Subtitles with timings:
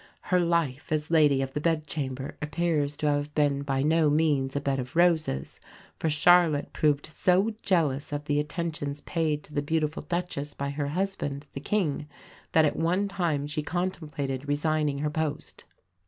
[0.33, 4.59] Her life as Lady of the Bedchamber appears to have been by no means a
[4.59, 5.59] bed of roses,
[5.99, 10.87] for Charlotte proved so jealous of the attentions paid to the beautiful Duchess by her
[10.87, 12.07] husband, the King,
[12.53, 15.65] that at one time she contemplated resigning her post.